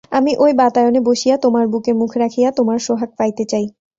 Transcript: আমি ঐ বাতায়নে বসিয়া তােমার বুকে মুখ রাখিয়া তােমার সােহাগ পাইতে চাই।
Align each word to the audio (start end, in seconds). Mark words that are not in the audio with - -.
আমি 0.11 0.31
ঐ 0.37 0.57
বাতায়নে 0.59 0.99
বসিয়া 1.07 1.35
তােমার 1.37 1.65
বুকে 1.67 1.91
মুখ 1.93 2.11
রাখিয়া 2.17 2.49
তােমার 2.51 2.79
সােহাগ 2.85 3.11
পাইতে 3.19 3.43
চাই। 3.51 3.65